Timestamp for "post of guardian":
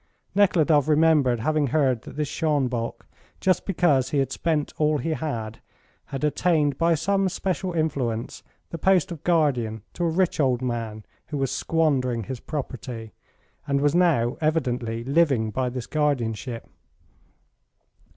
8.79-9.83